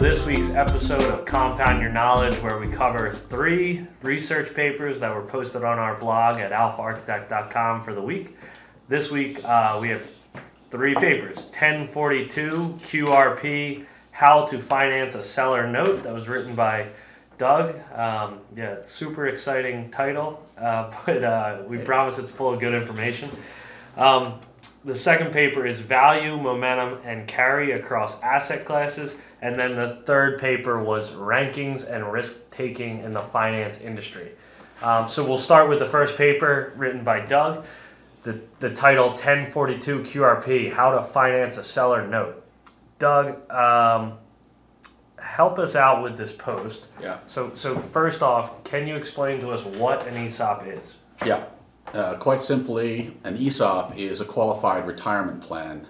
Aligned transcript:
this 0.00 0.24
week's 0.24 0.50
episode 0.50 1.02
of 1.02 1.24
Compound 1.24 1.82
Your 1.82 1.90
Knowledge, 1.90 2.36
where 2.36 2.56
we 2.56 2.68
cover 2.68 3.12
three 3.12 3.84
research 4.00 4.54
papers 4.54 5.00
that 5.00 5.12
were 5.12 5.24
posted 5.24 5.64
on 5.64 5.80
our 5.80 5.96
blog 5.96 6.36
at 6.36 6.52
alphaarchitect.com 6.52 7.82
for 7.82 7.92
the 7.94 8.00
week. 8.00 8.36
This 8.88 9.10
week, 9.10 9.44
uh, 9.44 9.76
we 9.80 9.88
have 9.88 10.06
three 10.70 10.94
papers 10.94 11.46
1042 11.46 12.78
QRP 12.80 13.86
How 14.12 14.44
to 14.44 14.60
Finance 14.60 15.16
a 15.16 15.22
Seller 15.22 15.66
Note, 15.66 16.04
that 16.04 16.14
was 16.14 16.28
written 16.28 16.54
by 16.54 16.86
Doug. 17.36 17.74
Um, 17.92 18.38
yeah, 18.54 18.76
super 18.84 19.26
exciting 19.26 19.90
title, 19.90 20.46
uh, 20.58 20.94
but 21.06 21.24
uh, 21.24 21.62
we 21.66 21.76
promise 21.76 22.18
it's 22.18 22.30
full 22.30 22.54
of 22.54 22.60
good 22.60 22.72
information. 22.72 23.30
Um, 23.96 24.38
the 24.84 24.94
second 24.94 25.32
paper 25.32 25.66
is 25.66 25.80
value, 25.80 26.36
momentum, 26.36 27.00
and 27.04 27.26
carry 27.26 27.72
across 27.72 28.20
asset 28.22 28.64
classes. 28.64 29.16
And 29.40 29.58
then 29.58 29.76
the 29.76 30.02
third 30.04 30.38
paper 30.38 30.82
was 30.82 31.12
rankings 31.12 31.88
and 31.88 32.12
risk 32.12 32.34
taking 32.50 33.00
in 33.00 33.12
the 33.12 33.20
finance 33.20 33.78
industry. 33.78 34.32
Um, 34.82 35.08
so 35.08 35.24
we'll 35.24 35.38
start 35.38 35.68
with 35.68 35.78
the 35.78 35.86
first 35.86 36.16
paper 36.16 36.72
written 36.76 37.04
by 37.04 37.20
Doug. 37.20 37.64
The, 38.22 38.40
the 38.58 38.70
title 38.70 39.08
1042 39.08 40.00
QRP 40.00 40.72
How 40.72 40.90
to 40.90 41.02
Finance 41.02 41.56
a 41.56 41.64
Seller 41.64 42.06
Note. 42.06 42.44
Doug, 42.98 43.48
um, 43.50 44.18
help 45.20 45.58
us 45.58 45.76
out 45.76 46.02
with 46.02 46.16
this 46.16 46.32
post. 46.32 46.88
Yeah. 47.00 47.18
So, 47.26 47.52
so 47.54 47.76
first 47.76 48.22
off, 48.22 48.64
can 48.64 48.86
you 48.86 48.96
explain 48.96 49.40
to 49.40 49.50
us 49.50 49.64
what 49.64 50.06
an 50.06 50.16
ESOP 50.16 50.66
is? 50.66 50.96
Yeah. 51.24 51.44
Uh, 51.92 52.16
quite 52.16 52.40
simply, 52.40 53.16
an 53.24 53.36
ESOP 53.36 53.96
is 53.96 54.20
a 54.20 54.24
qualified 54.24 54.86
retirement 54.86 55.40
plan. 55.40 55.86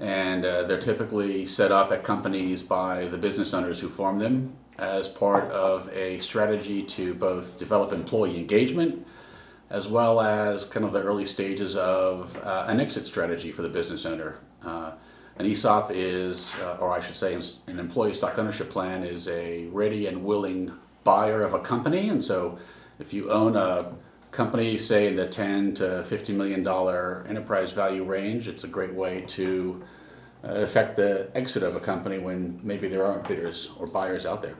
And 0.00 0.44
uh, 0.44 0.62
they're 0.64 0.80
typically 0.80 1.46
set 1.46 1.70
up 1.70 1.92
at 1.92 2.02
companies 2.02 2.62
by 2.62 3.06
the 3.06 3.18
business 3.18 3.54
owners 3.54 3.80
who 3.80 3.88
form 3.88 4.18
them 4.18 4.56
as 4.78 5.08
part 5.08 5.44
of 5.50 5.88
a 5.90 6.18
strategy 6.20 6.82
to 6.82 7.14
both 7.14 7.58
develop 7.58 7.92
employee 7.92 8.38
engagement 8.38 9.06
as 9.70 9.86
well 9.86 10.20
as 10.20 10.64
kind 10.64 10.84
of 10.84 10.92
the 10.92 11.00
early 11.00 11.24
stages 11.24 11.76
of 11.76 12.36
uh, 12.38 12.64
an 12.66 12.80
exit 12.80 13.06
strategy 13.06 13.52
for 13.52 13.62
the 13.62 13.68
business 13.68 14.04
owner. 14.04 14.38
Uh, 14.64 14.92
an 15.38 15.46
ESOP 15.46 15.92
is, 15.94 16.52
uh, 16.60 16.76
or 16.80 16.90
I 16.92 17.00
should 17.00 17.14
say, 17.14 17.34
an 17.34 17.78
employee 17.78 18.12
stock 18.12 18.36
ownership 18.36 18.68
plan 18.68 19.04
is 19.04 19.28
a 19.28 19.66
ready 19.66 20.06
and 20.06 20.24
willing 20.24 20.72
buyer 21.04 21.42
of 21.42 21.54
a 21.54 21.60
company. 21.60 22.08
And 22.08 22.22
so 22.22 22.58
if 22.98 23.12
you 23.12 23.30
own 23.30 23.56
a 23.56 23.92
company, 24.30 24.78
say 24.78 25.06
in 25.06 25.16
the 25.16 25.26
10 25.26 25.74
to 25.76 26.04
50 26.04 26.32
million 26.32 26.62
dollar 26.62 27.24
enterprise 27.28 27.72
value 27.72 28.04
range, 28.04 28.48
it's 28.48 28.64
a 28.64 28.68
great 28.68 28.94
way 28.94 29.22
to 29.28 29.82
uh, 30.44 30.48
affect 30.48 30.96
the 30.96 31.30
exit 31.34 31.62
of 31.62 31.76
a 31.76 31.80
company 31.80 32.18
when 32.18 32.60
maybe 32.62 32.88
there 32.88 33.04
aren't 33.04 33.26
bidders 33.26 33.70
or 33.78 33.86
buyers 33.86 34.26
out 34.26 34.42
there. 34.42 34.56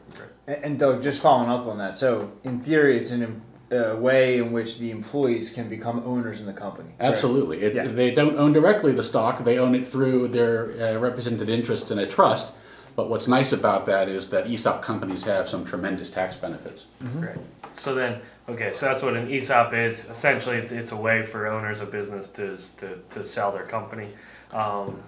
And, 0.46 0.64
and 0.64 0.78
Doug, 0.78 1.02
just 1.02 1.20
following 1.20 1.50
up 1.50 1.66
on 1.66 1.78
that, 1.78 1.96
so 1.96 2.32
in 2.44 2.60
theory, 2.60 2.96
it's 2.98 3.10
an 3.10 3.42
a 3.70 3.96
way 3.96 4.38
in 4.38 4.52
which 4.52 4.78
the 4.78 4.90
employees 4.90 5.48
can 5.50 5.68
become 5.68 6.02
owners 6.04 6.40
in 6.40 6.46
the 6.46 6.52
company. 6.52 6.90
Absolutely. 6.98 7.62
It, 7.62 7.74
Yeah. 7.74 7.86
They 7.86 8.10
don't 8.12 8.36
own 8.36 8.52
directly 8.52 8.92
the 8.92 9.02
stock, 9.02 9.44
they 9.44 9.58
own 9.58 9.74
it 9.74 9.86
through 9.86 10.28
their 10.28 10.72
uh, 10.72 10.98
represented 10.98 11.48
interest 11.48 11.90
in 11.90 11.98
a 11.98 12.06
trust. 12.06 12.52
But 12.96 13.08
what's 13.08 13.28
nice 13.28 13.52
about 13.52 13.86
that 13.86 14.08
is 14.08 14.28
that 14.30 14.46
ESOP 14.48 14.82
companies 14.82 15.22
have 15.24 15.48
some 15.48 15.64
tremendous 15.64 16.10
tax 16.10 16.36
benefits. 16.36 16.86
Right. 17.00 17.38
So 17.70 17.94
then, 17.94 18.20
okay, 18.48 18.72
so 18.72 18.86
that's 18.86 19.02
what 19.02 19.16
an 19.16 19.30
ESOP 19.30 19.72
is. 19.74 20.04
Essentially, 20.06 20.56
it's, 20.56 20.72
it's 20.72 20.92
a 20.92 20.96
way 20.96 21.22
for 21.22 21.46
owners 21.46 21.80
of 21.80 21.90
business 21.90 22.28
to, 22.30 22.58
to, 22.78 22.98
to 23.10 23.24
sell 23.24 23.52
their 23.52 23.64
company. 23.64 24.08
Um, 24.52 25.00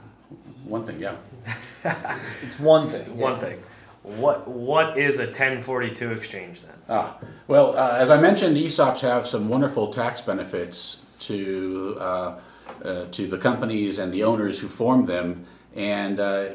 One 0.65 0.85
thing, 0.85 1.01
yeah. 1.01 1.17
It's 2.43 2.59
one 2.61 2.85
thing. 2.87 3.17
One 3.17 3.39
thing. 3.41 3.59
What 4.05 4.49
what 4.49 4.99
is 4.99 5.21
a 5.21 5.27
1042 5.27 6.11
exchange 6.11 6.63
then? 6.63 6.75
Ah, 6.89 7.19
well, 7.47 7.77
uh, 7.77 7.97
as 7.99 8.11
I 8.11 8.21
mentioned, 8.21 8.57
ESOPs 8.57 8.99
have 9.01 9.29
some 9.29 9.49
wonderful 9.49 9.93
tax 9.93 10.21
benefits 10.21 10.99
to 11.21 11.97
uh, 12.01 12.35
uh, 12.85 13.05
to 13.13 13.27
the 13.29 13.39
companies 13.39 13.99
and 13.99 14.13
the 14.13 14.25
owners 14.25 14.59
who 14.59 14.69
form 14.69 15.07
them, 15.07 15.47
and 15.77 16.19
uh, 16.19 16.47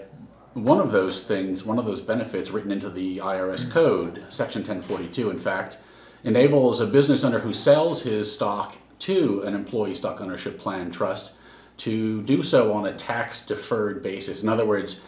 one 0.63 0.79
of 0.79 0.91
those 0.91 1.21
things, 1.21 1.63
one 1.63 1.77
of 1.77 1.85
those 1.85 2.01
benefits 2.01 2.49
written 2.49 2.71
into 2.71 2.89
the 2.89 3.19
IRS 3.19 3.69
code, 3.69 4.25
Section 4.29 4.61
1042, 4.61 5.29
in 5.29 5.37
fact, 5.37 5.77
enables 6.23 6.79
a 6.79 6.87
business 6.87 7.23
owner 7.23 7.39
who 7.39 7.53
sells 7.53 8.01
his 8.01 8.33
stock 8.33 8.75
to 8.99 9.43
an 9.43 9.53
employee 9.53 9.93
stock 9.93 10.19
ownership 10.19 10.57
plan 10.57 10.89
trust 10.89 11.31
to 11.77 12.23
do 12.23 12.41
so 12.41 12.73
on 12.73 12.87
a 12.87 12.93
tax 12.93 13.45
deferred 13.45 14.01
basis. 14.01 14.41
In 14.41 14.49
other 14.49 14.65
words, 14.65 14.99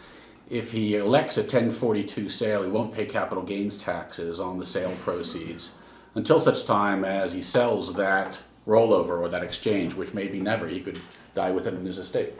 if 0.48 0.70
he 0.70 0.94
elects 0.94 1.36
a 1.36 1.42
1042 1.42 2.28
sale, 2.28 2.62
he 2.62 2.70
won't 2.70 2.92
pay 2.92 3.04
capital 3.04 3.42
gains 3.42 3.76
taxes 3.76 4.38
on 4.38 4.58
the 4.58 4.64
sale 4.64 4.94
proceeds 5.02 5.72
until 6.14 6.38
such 6.38 6.64
time 6.64 7.04
as 7.04 7.32
he 7.32 7.42
sells 7.42 7.94
that 7.94 8.38
rollover 8.68 9.20
or 9.20 9.28
that 9.28 9.42
exchange, 9.42 9.94
which 9.94 10.14
may 10.14 10.28
be 10.28 10.40
never. 10.40 10.68
He 10.68 10.80
could 10.80 11.00
die 11.34 11.50
with 11.50 11.66
it 11.66 11.74
in 11.74 11.84
his 11.84 11.98
estate. 11.98 12.34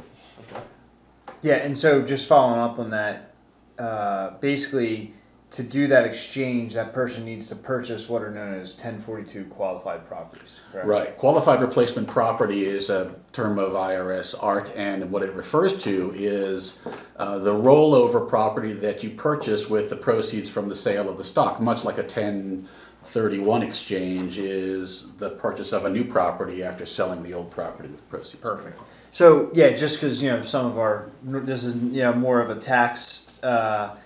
Yeah, 1.42 1.56
and 1.56 1.76
so 1.76 2.02
just 2.02 2.28
following 2.28 2.60
up 2.60 2.78
on 2.78 2.90
that, 2.90 3.34
uh, 3.78 4.30
basically, 4.40 5.14
to 5.52 5.62
do 5.64 5.88
that 5.88 6.04
exchange, 6.04 6.74
that 6.74 6.92
person 6.92 7.24
needs 7.24 7.48
to 7.48 7.56
purchase 7.56 8.08
what 8.08 8.22
are 8.22 8.30
known 8.30 8.54
as 8.54 8.74
1042 8.74 9.46
qualified 9.46 10.06
properties. 10.06 10.60
correct? 10.70 10.86
Right. 10.86 11.16
Qualified 11.16 11.60
replacement 11.60 12.06
property 12.06 12.66
is 12.66 12.88
a 12.88 13.14
term 13.32 13.58
of 13.58 13.72
IRS 13.72 14.34
art, 14.40 14.70
and 14.76 15.10
what 15.10 15.22
it 15.22 15.32
refers 15.34 15.82
to 15.82 16.12
is 16.14 16.78
uh, 17.16 17.38
the 17.38 17.52
rollover 17.52 18.28
property 18.28 18.72
that 18.74 19.02
you 19.02 19.10
purchase 19.10 19.68
with 19.68 19.90
the 19.90 19.96
proceeds 19.96 20.48
from 20.48 20.68
the 20.68 20.76
sale 20.76 21.08
of 21.08 21.16
the 21.16 21.24
stock, 21.24 21.60
much 21.60 21.84
like 21.84 21.98
a 21.98 22.02
1031 22.02 23.62
exchange 23.62 24.38
is 24.38 25.08
the 25.18 25.30
purchase 25.30 25.72
of 25.72 25.84
a 25.84 25.90
new 25.90 26.04
property 26.04 26.62
after 26.62 26.86
selling 26.86 27.24
the 27.24 27.34
old 27.34 27.50
property 27.50 27.88
with 27.88 28.08
proceeds. 28.08 28.40
Perfect. 28.40 28.78
So 29.10 29.50
yeah, 29.54 29.70
just 29.70 29.96
because 29.96 30.22
you 30.22 30.30
know 30.30 30.42
some 30.42 30.66
of 30.66 30.78
our 30.78 31.10
this 31.22 31.64
is 31.64 31.74
you 31.76 32.02
know 32.02 32.12
more 32.12 32.40
of 32.40 32.50
a 32.50 32.56
tax 32.60 33.40
uh, 33.42 33.96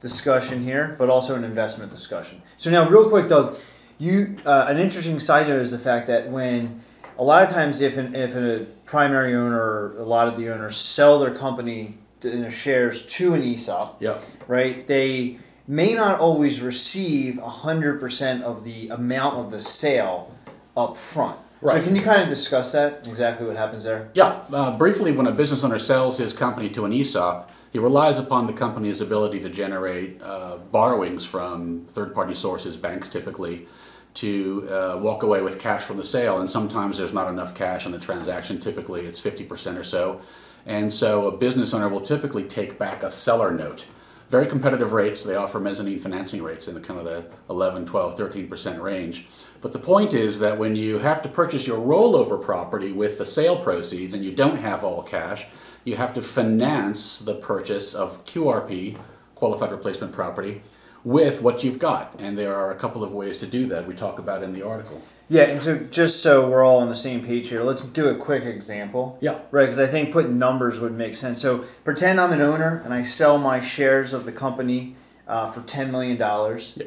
discussion 0.00 0.62
here, 0.62 0.96
but 0.98 1.08
also 1.10 1.34
an 1.34 1.44
investment 1.44 1.90
discussion. 1.90 2.40
So 2.58 2.70
now, 2.70 2.88
real 2.88 3.08
quick, 3.08 3.28
Doug, 3.28 3.58
you 3.98 4.36
uh, 4.46 4.66
an 4.68 4.78
interesting 4.78 5.18
side 5.20 5.48
note 5.48 5.60
is 5.60 5.70
the 5.70 5.78
fact 5.78 6.06
that 6.06 6.30
when 6.30 6.80
a 7.18 7.22
lot 7.24 7.42
of 7.42 7.50
times 7.50 7.80
if 7.80 7.96
an, 7.96 8.14
if 8.14 8.34
a 8.34 8.66
primary 8.86 9.34
owner 9.34 9.60
or 9.60 9.96
a 9.98 10.04
lot 10.04 10.28
of 10.28 10.36
the 10.36 10.52
owners 10.52 10.76
sell 10.76 11.18
their 11.18 11.34
company 11.34 11.98
in 12.22 12.40
their 12.40 12.50
shares 12.50 13.04
to 13.06 13.34
an 13.34 13.42
ESOP, 13.42 14.00
Yeah. 14.00 14.16
right? 14.48 14.86
They 14.88 15.38
may 15.68 15.94
not 15.94 16.20
always 16.20 16.60
receive 16.60 17.34
100% 17.34 18.42
of 18.42 18.64
the 18.64 18.88
amount 18.88 19.36
of 19.36 19.50
the 19.50 19.60
sale 19.60 20.34
up 20.76 20.96
front. 20.96 21.38
So 21.64 21.82
can 21.82 21.96
you 21.96 22.02
kind 22.02 22.22
of 22.22 22.28
discuss 22.28 22.72
that, 22.72 23.06
exactly 23.06 23.46
what 23.46 23.56
happens 23.56 23.84
there? 23.84 24.10
Yeah, 24.14 24.42
uh, 24.52 24.76
briefly, 24.76 25.12
when 25.12 25.26
a 25.26 25.32
business 25.32 25.64
owner 25.64 25.78
sells 25.78 26.18
his 26.18 26.34
company 26.34 26.68
to 26.70 26.84
an 26.84 26.92
ESOP, 26.92 27.50
he 27.72 27.78
relies 27.78 28.18
upon 28.18 28.46
the 28.46 28.52
company's 28.52 29.00
ability 29.00 29.40
to 29.40 29.48
generate 29.48 30.20
uh, 30.22 30.58
borrowings 30.70 31.24
from 31.24 31.86
third 31.92 32.14
party 32.14 32.34
sources, 32.34 32.76
banks 32.76 33.08
typically, 33.08 33.66
to 34.14 34.68
uh, 34.70 34.98
walk 35.02 35.22
away 35.22 35.40
with 35.40 35.58
cash 35.58 35.82
from 35.82 35.96
the 35.96 36.04
sale. 36.04 36.40
And 36.40 36.48
sometimes 36.48 36.98
there's 36.98 37.12
not 37.12 37.28
enough 37.28 37.54
cash 37.54 37.86
on 37.86 37.92
the 37.92 37.98
transaction, 37.98 38.60
typically 38.60 39.06
it's 39.06 39.20
50% 39.20 39.78
or 39.78 39.84
so. 39.84 40.20
And 40.66 40.92
so 40.92 41.28
a 41.28 41.36
business 41.36 41.74
owner 41.74 41.88
will 41.88 42.00
typically 42.00 42.44
take 42.44 42.78
back 42.78 43.02
a 43.02 43.10
seller 43.10 43.50
note. 43.50 43.86
Very 44.34 44.48
competitive 44.48 44.92
rates. 44.92 45.22
They 45.22 45.36
offer 45.36 45.60
mezzanine 45.60 46.00
financing 46.00 46.42
rates 46.42 46.66
in 46.66 46.74
the 46.74 46.80
kind 46.80 46.98
of 46.98 47.04
the 47.04 47.24
11, 47.50 47.86
12, 47.86 48.18
13% 48.18 48.82
range. 48.82 49.28
But 49.60 49.72
the 49.72 49.78
point 49.78 50.12
is 50.12 50.40
that 50.40 50.58
when 50.58 50.74
you 50.74 50.98
have 50.98 51.22
to 51.22 51.28
purchase 51.28 51.68
your 51.68 51.78
rollover 51.78 52.42
property 52.42 52.90
with 52.90 53.16
the 53.16 53.24
sale 53.24 53.56
proceeds 53.56 54.12
and 54.12 54.24
you 54.24 54.32
don't 54.32 54.56
have 54.56 54.82
all 54.82 55.04
cash, 55.04 55.46
you 55.84 55.94
have 55.94 56.12
to 56.14 56.20
finance 56.20 57.18
the 57.18 57.36
purchase 57.36 57.94
of 57.94 58.24
QRP, 58.24 58.98
qualified 59.36 59.70
replacement 59.70 60.12
property, 60.12 60.62
with 61.04 61.40
what 61.40 61.62
you've 61.62 61.78
got. 61.78 62.16
And 62.18 62.36
there 62.36 62.56
are 62.56 62.72
a 62.72 62.76
couple 62.76 63.04
of 63.04 63.12
ways 63.12 63.38
to 63.38 63.46
do 63.46 63.66
that 63.66 63.86
we 63.86 63.94
talk 63.94 64.18
about 64.18 64.42
in 64.42 64.52
the 64.52 64.66
article. 64.66 65.00
Yeah, 65.28 65.44
and 65.44 65.60
so 65.60 65.78
just 65.78 66.20
so 66.22 66.48
we're 66.48 66.64
all 66.64 66.80
on 66.80 66.88
the 66.88 66.94
same 66.94 67.24
page 67.24 67.48
here, 67.48 67.62
let's 67.62 67.80
do 67.80 68.08
a 68.08 68.14
quick 68.14 68.44
example. 68.44 69.16
Yeah. 69.20 69.38
Right, 69.50 69.64
because 69.64 69.78
I 69.78 69.86
think 69.86 70.12
putting 70.12 70.38
numbers 70.38 70.80
would 70.80 70.92
make 70.92 71.16
sense. 71.16 71.40
So 71.40 71.64
pretend 71.82 72.20
I'm 72.20 72.32
an 72.32 72.42
owner 72.42 72.82
and 72.84 72.92
I 72.92 73.02
sell 73.02 73.38
my 73.38 73.60
shares 73.60 74.12
of 74.12 74.26
the 74.26 74.32
company 74.32 74.96
uh, 75.26 75.50
for 75.50 75.60
$10 75.62 75.90
million 75.90 76.18
Yeah. 76.18 76.86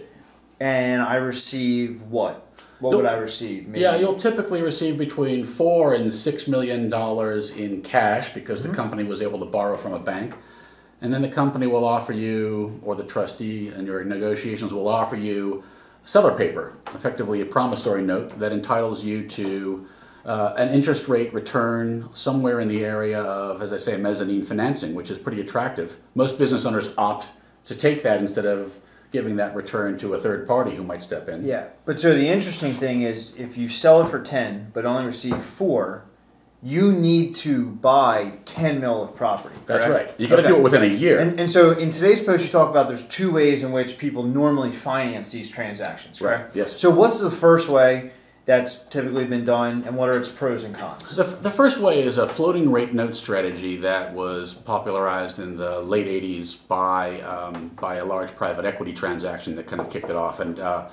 and 0.60 1.02
I 1.02 1.16
receive 1.16 2.02
what? 2.04 2.44
What 2.80 2.96
would 2.96 3.06
I 3.08 3.16
receive? 3.16 3.68
Maybe- 3.68 3.82
Yeah, 3.82 3.96
you'll 3.96 4.18
typically 4.18 4.62
receive 4.62 5.00
between 5.00 5.44
four 5.44 5.96
and 5.96 6.14
six 6.14 6.48
million 6.48 6.90
dollars 6.90 7.50
in 7.50 7.82
cash 7.82 8.36
because 8.36 8.62
the 8.62 8.70
company 8.70 9.04
was 9.04 9.20
able 9.24 9.40
to 9.40 9.46
borrow 9.46 9.76
from 9.78 9.94
a 9.94 10.00
bank. 10.00 10.36
And 11.02 11.12
then 11.12 11.24
the 11.24 11.30
company 11.30 11.66
will 11.66 11.86
offer 11.86 12.14
you, 12.14 12.80
or 12.84 12.96
the 12.96 13.04
trustee 13.04 13.70
and 13.70 13.88
your 13.88 14.04
negotiations 14.04 14.74
will 14.74 14.88
offer 14.88 15.16
you 15.16 15.64
seller 16.08 16.32
paper, 16.32 16.72
effectively 16.96 17.42
a 17.42 17.46
promissory 17.46 18.02
note 18.02 18.40
that 18.40 18.54
entitles 18.54 19.04
you 19.04 19.28
to 19.28 19.86
uh, 20.24 20.54
an 20.56 20.70
interest 20.70 21.10
rate 21.10 21.34
return 21.34 22.08
somewhere 22.14 22.62
in 22.62 22.70
the 22.70 22.82
area 22.82 23.22
of, 23.22 23.62
as 23.62 23.74
I 23.74 23.78
say, 23.78 23.98
mezzanine 23.98 24.46
financing, 24.46 24.96
which 24.96 25.12
is 25.12 25.18
pretty 25.18 25.42
attractive. 25.42 25.98
Most 26.16 26.40
business 26.40 26.66
owners 26.66 26.94
opt 26.98 27.28
to 27.66 27.76
take 27.76 28.04
that 28.04 28.22
instead 28.22 28.46
of 28.46 28.80
giving 29.12 29.36
that 29.36 29.54
return 29.54 29.98
to 29.98 30.14
a 30.14 30.22
third 30.22 30.48
party 30.48 30.74
who 30.74 30.84
might 30.84 31.04
step 31.04 31.28
in. 31.28 31.44
Yeah, 31.44 31.68
but 31.84 32.00
so 32.00 32.14
the 32.14 32.26
interesting 32.26 32.74
thing 32.74 33.02
is 33.02 33.36
if 33.38 33.58
you 33.58 33.68
sell 33.68 34.02
it 34.02 34.10
for 34.10 34.22
10 34.22 34.72
but 34.74 34.86
only 34.86 35.06
receive 35.06 35.42
4, 35.42 36.06
you 36.64 36.92
need 36.92 37.36
to 37.36 37.66
buy 37.68 38.34
10 38.46 38.80
mil 38.82 39.04
of 39.04 39.16
property. 39.16 39.56
That's 39.68 39.86
correct? 39.86 40.10
right. 40.10 40.20
You 40.20 40.28
got 40.28 40.38
to 40.38 40.42
Okay. 40.42 40.50
do 40.50 40.56
it 40.58 40.64
within 40.64 40.84
a 40.84 40.88
year. 40.88 41.20
And, 41.20 41.40
and 41.40 41.50
so 41.50 41.72
in 41.72 41.92
today's 41.92 42.22
post, 42.22 42.44
you 42.46 42.50
talk 42.52 42.70
about 42.70 42.88
there's 42.88 43.04
two 43.04 43.32
ways 43.32 43.62
in 43.64 43.72
which 43.72 43.98
people 43.98 44.24
normally 44.24 44.72
finance 44.72 45.32
these 45.32 45.50
transactions, 45.52 46.18
correct? 46.20 46.48
Right, 46.50 46.56
yes. 46.56 46.80
So 46.80 46.90
what's 46.90 47.20
the 47.20 47.30
first 47.30 47.70
way 47.70 48.12
that's 48.46 48.78
typically 48.86 49.26
been 49.26 49.44
done, 49.44 49.84
and 49.86 49.96
what 49.96 50.08
are 50.10 50.18
its 50.18 50.30
pros 50.30 50.64
and 50.64 50.74
cons? 50.74 51.16
The, 51.16 51.26
the 51.26 51.52
first 51.52 51.80
way 51.80 52.02
is 52.02 52.18
a 52.18 52.26
floating 52.26 52.72
rate 52.72 52.94
note 52.94 53.14
strategy 53.14 53.76
that 53.78 54.14
was 54.14 54.54
popularized 54.54 55.38
in 55.40 55.58
the 55.58 55.82
late 55.82 56.08
80s 56.08 56.58
by, 56.68 57.20
um, 57.22 57.70
by 57.80 57.96
a 57.98 58.06
large 58.06 58.34
private 58.36 58.64
equity 58.66 58.94
transaction 58.94 59.54
that 59.56 59.68
kind 59.68 59.82
of 59.82 59.90
kicked 59.90 60.10
it 60.10 60.16
off. 60.16 60.40
And 60.40 60.60
uh, 60.60 60.88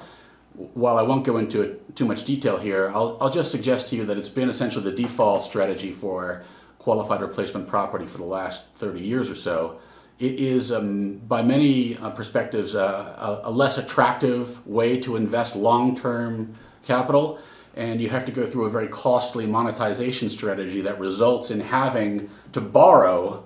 while 0.54 0.96
I 0.96 1.02
won't 1.02 1.24
go 1.24 1.36
into 1.36 1.62
it, 1.62 1.96
too 1.96 2.04
much 2.04 2.24
detail 2.24 2.58
here, 2.58 2.90
I'll, 2.94 3.18
I'll 3.20 3.30
just 3.30 3.50
suggest 3.50 3.88
to 3.88 3.96
you 3.96 4.04
that 4.06 4.16
it's 4.16 4.28
been 4.28 4.48
essentially 4.48 4.84
the 4.84 4.96
default 4.96 5.42
strategy 5.44 5.92
for 5.92 6.44
qualified 6.78 7.20
replacement 7.20 7.66
property 7.66 8.06
for 8.06 8.18
the 8.18 8.24
last 8.24 8.66
30 8.76 9.00
years 9.00 9.28
or 9.28 9.34
so. 9.34 9.80
It 10.20 10.38
is, 10.38 10.70
um, 10.70 11.16
by 11.16 11.42
many 11.42 11.96
uh, 11.96 12.10
perspectives, 12.10 12.76
uh, 12.76 13.40
a, 13.44 13.48
a 13.48 13.50
less 13.50 13.78
attractive 13.78 14.64
way 14.66 15.00
to 15.00 15.16
invest 15.16 15.56
long 15.56 15.96
term 15.96 16.54
capital, 16.84 17.40
and 17.74 18.00
you 18.00 18.10
have 18.10 18.24
to 18.26 18.32
go 18.32 18.46
through 18.46 18.66
a 18.66 18.70
very 18.70 18.86
costly 18.86 19.46
monetization 19.46 20.28
strategy 20.28 20.80
that 20.82 21.00
results 21.00 21.50
in 21.50 21.60
having 21.60 22.30
to 22.52 22.60
borrow 22.60 23.44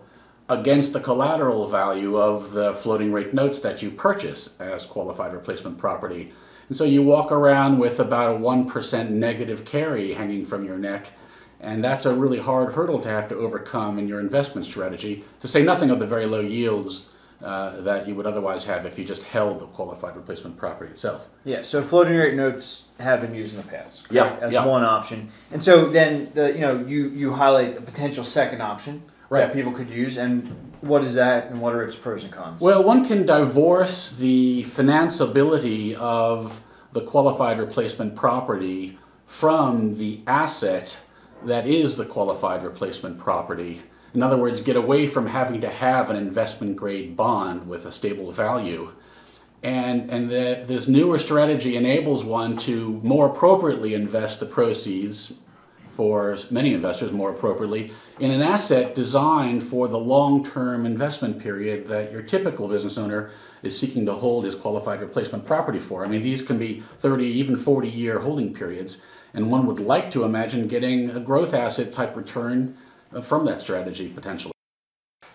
against 0.50 0.92
the 0.92 1.00
collateral 1.00 1.66
value 1.68 2.18
of 2.18 2.52
the 2.52 2.74
floating 2.74 3.12
rate 3.12 3.32
notes 3.32 3.60
that 3.60 3.80
you 3.82 3.90
purchase 3.90 4.54
as 4.58 4.84
qualified 4.84 5.32
replacement 5.32 5.78
property. 5.78 6.32
And 6.68 6.76
so 6.76 6.84
you 6.84 7.02
walk 7.02 7.32
around 7.32 7.78
with 7.78 7.98
about 8.00 8.36
a 8.36 8.38
1% 8.38 9.10
negative 9.10 9.64
carry 9.64 10.14
hanging 10.14 10.44
from 10.44 10.64
your 10.64 10.78
neck. 10.78 11.08
And 11.60 11.82
that's 11.82 12.06
a 12.06 12.14
really 12.14 12.38
hard 12.38 12.74
hurdle 12.74 13.00
to 13.00 13.08
have 13.08 13.28
to 13.30 13.36
overcome 13.36 13.98
in 13.98 14.06
your 14.06 14.20
investment 14.20 14.66
strategy, 14.66 15.24
to 15.40 15.48
say 15.48 15.62
nothing 15.62 15.90
of 15.90 15.98
the 15.98 16.06
very 16.06 16.26
low 16.26 16.40
yields 16.40 17.06
uh, 17.42 17.80
that 17.82 18.06
you 18.06 18.14
would 18.14 18.26
otherwise 18.26 18.64
have 18.64 18.84
if 18.84 18.98
you 18.98 19.04
just 19.04 19.22
held 19.22 19.60
the 19.60 19.66
qualified 19.66 20.14
replacement 20.16 20.56
property 20.56 20.90
itself. 20.90 21.28
Yeah, 21.44 21.62
so 21.62 21.82
floating 21.82 22.16
rate 22.16 22.34
notes 22.34 22.88
have 23.00 23.20
been 23.20 23.34
used 23.34 23.54
in 23.54 23.62
the 23.62 23.68
past. 23.68 24.06
Yeah, 24.10 24.36
as 24.40 24.52
yeah. 24.52 24.64
one 24.64 24.82
option. 24.82 25.28
And 25.52 25.62
so 25.62 25.88
then 25.88 26.30
the 26.34 26.52
you 26.52 26.60
know 26.60 26.84
you 26.84 27.08
you 27.10 27.32
highlight 27.32 27.74
the 27.74 27.80
potential 27.80 28.24
second 28.24 28.60
option 28.60 29.02
Right. 29.30 29.40
that 29.40 29.52
people 29.52 29.72
could 29.72 29.90
use, 29.90 30.16
and 30.16 30.67
what 30.80 31.04
is 31.04 31.14
that, 31.14 31.50
and 31.50 31.60
what 31.60 31.74
are 31.74 31.82
its 31.82 31.96
pros 31.96 32.24
and 32.24 32.32
cons? 32.32 32.60
Well, 32.60 32.82
one 32.82 33.06
can 33.06 33.26
divorce 33.26 34.12
the 34.12 34.64
financeability 34.64 35.94
of 35.94 36.62
the 36.92 37.00
qualified 37.02 37.58
replacement 37.58 38.14
property 38.16 38.98
from 39.26 39.98
the 39.98 40.20
asset 40.26 40.98
that 41.44 41.66
is 41.66 41.96
the 41.96 42.04
qualified 42.04 42.62
replacement 42.62 43.18
property. 43.18 43.82
In 44.14 44.22
other 44.22 44.36
words, 44.36 44.60
get 44.60 44.76
away 44.76 45.06
from 45.06 45.26
having 45.26 45.60
to 45.60 45.68
have 45.68 46.10
an 46.10 46.16
investment 46.16 46.76
grade 46.76 47.16
bond 47.16 47.68
with 47.68 47.84
a 47.86 47.92
stable 47.92 48.32
value. 48.32 48.92
And, 49.62 50.10
and 50.10 50.30
the, 50.30 50.64
this 50.66 50.88
newer 50.88 51.18
strategy 51.18 51.76
enables 51.76 52.24
one 52.24 52.56
to 52.58 53.00
more 53.02 53.26
appropriately 53.26 53.94
invest 53.94 54.40
the 54.40 54.46
proceeds 54.46 55.32
for 55.98 56.38
many 56.48 56.74
investors 56.74 57.10
more 57.10 57.30
appropriately 57.30 57.92
in 58.20 58.30
an 58.30 58.40
asset 58.40 58.94
designed 58.94 59.64
for 59.64 59.88
the 59.88 59.98
long-term 59.98 60.86
investment 60.86 61.40
period 61.40 61.88
that 61.88 62.12
your 62.12 62.22
typical 62.22 62.68
business 62.68 62.96
owner 62.96 63.32
is 63.64 63.76
seeking 63.76 64.06
to 64.06 64.12
hold 64.12 64.44
his 64.44 64.54
qualified 64.54 65.00
replacement 65.00 65.44
property 65.44 65.80
for. 65.80 66.04
I 66.04 66.08
mean, 66.08 66.22
these 66.22 66.40
can 66.40 66.56
be 66.56 66.84
30, 66.98 67.26
even 67.26 67.56
40 67.56 67.88
year 67.88 68.20
holding 68.20 68.54
periods, 68.54 68.98
and 69.34 69.50
one 69.50 69.66
would 69.66 69.80
like 69.80 70.08
to 70.12 70.22
imagine 70.22 70.68
getting 70.68 71.10
a 71.10 71.18
growth 71.18 71.52
asset 71.52 71.92
type 71.92 72.14
return 72.14 72.76
uh, 73.12 73.20
from 73.20 73.44
that 73.46 73.60
strategy 73.60 74.06
potentially. 74.06 74.52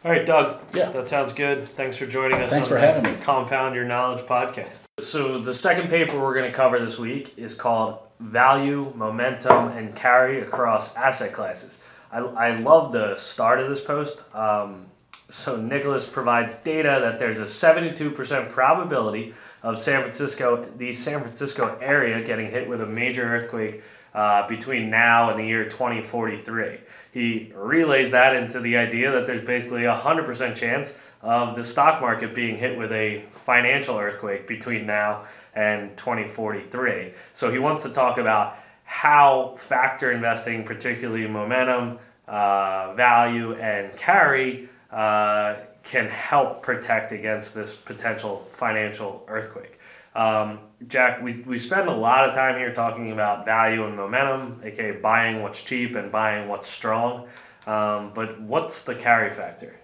All 0.06 0.12
right, 0.12 0.26
Doug. 0.26 0.62
Yeah. 0.74 0.92
That 0.92 1.10
sounds 1.10 1.34
good. 1.34 1.68
Thanks 1.68 1.98
for 1.98 2.08
joining 2.08 2.40
us 2.40 2.52
Thanks 2.52 2.68
on 2.68 2.70
for 2.70 2.80
the 2.80 2.88
having 2.88 3.12
me. 3.12 3.20
Compound 3.20 3.76
Your 3.76 3.84
Knowledge 3.84 4.22
podcast. 4.22 4.80
So, 5.02 5.40
the 5.40 5.54
second 5.54 5.90
paper 5.90 6.18
we're 6.18 6.34
going 6.34 6.50
to 6.50 6.56
cover 6.56 6.80
this 6.80 6.98
week 6.98 7.38
is 7.38 7.54
called 7.54 8.00
Value, 8.24 8.94
Momentum, 8.96 9.70
and 9.70 9.96
Carry 9.96 10.42
Across 10.42 10.96
Asset 10.96 11.34
Classes. 11.34 11.80
I, 12.12 12.20
I 12.20 12.56
love 12.56 12.92
the 12.92 13.18
start 13.18 13.60
of 13.60 13.70
this 13.70 13.82
post. 13.82 14.24
Um, 14.34 14.86
so, 15.30 15.58
Nicholas 15.58 16.06
provides 16.06 16.56
data 16.56 17.00
that 17.02 17.20
there's 17.20 17.40
a 17.40 17.44
72% 17.44 18.50
probability 18.50 19.34
of 19.62 19.78
San 19.78 20.02
Francisco, 20.02 20.68
the 20.78 20.92
San 20.92 21.22
Francisco 21.22 21.78
area, 21.82 22.24
getting 22.24 22.50
hit 22.50 22.68
with 22.68 22.82
a 22.82 22.86
major 22.86 23.24
earthquake 23.24 23.84
uh, 24.14 24.48
between 24.48 24.90
now 24.90 25.30
and 25.30 25.40
the 25.40 25.44
year 25.44 25.66
2043. 25.66 26.78
He 27.12 27.52
relays 27.56 28.12
that 28.12 28.36
into 28.36 28.60
the 28.60 28.78
idea 28.78 29.12
that 29.12 29.26
there's 29.26 29.42
basically 29.42 29.86
a 29.86 29.96
100% 29.96 30.56
chance 30.56 30.94
of 31.24 31.56
the 31.56 31.64
stock 31.64 32.02
market 32.02 32.34
being 32.34 32.58
hit 32.58 32.78
with 32.78 32.92
a 32.92 33.24
financial 33.32 33.98
earthquake 33.98 34.46
between 34.46 34.86
now 34.86 35.24
and 35.56 35.96
2043. 35.96 37.14
So 37.32 37.50
he 37.50 37.60
wants 37.60 37.82
to 37.84 37.90
talk 37.90 38.18
about 38.18 38.60
how 38.84 39.54
factor 39.58 40.12
investing, 40.12 40.66
particularly 40.66 41.26
momentum, 41.26 41.98
uh, 42.28 42.94
value, 42.94 43.54
and 43.56 43.96
carry, 43.96 44.68
uh, 44.92 45.56
can 45.84 46.08
help 46.10 46.62
protect 46.62 47.14
against 47.14 47.56
this 47.56 47.74
potential 47.74 48.46
financial 48.50 49.24
earthquake. 49.30 49.80
Um, 50.16 50.60
Jack, 50.88 51.22
we, 51.24 51.42
we 51.42 51.58
spend 51.58 51.88
a 51.88 51.94
lot 51.94 52.28
of 52.28 52.36
time 52.36 52.58
here 52.58 52.72
talking 52.74 53.12
about 53.12 53.46
value 53.46 53.86
and 53.86 53.96
momentum, 53.96 54.62
aka 54.64 54.92
buying 55.00 55.42
what's 55.42 55.62
cheap 55.62 55.96
and 55.96 56.12
buying 56.12 56.48
what's 56.48 56.70
strong. 56.70 57.28
Um, 57.66 58.12
but 58.14 58.40
what's 58.42 58.84
the 58.84 58.94
carry 58.94 59.32
factor? 59.32 59.80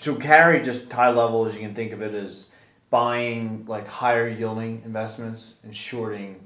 So 0.00 0.14
carry, 0.14 0.60
just 0.62 0.90
high 0.90 1.10
level, 1.10 1.46
as 1.46 1.54
you 1.54 1.60
can 1.60 1.74
think 1.74 1.92
of 1.92 2.02
it, 2.02 2.14
as 2.14 2.48
buying 2.88 3.64
like 3.66 3.86
higher 3.86 4.28
yielding 4.28 4.82
investments 4.84 5.54
and 5.62 5.74
shorting 5.74 6.40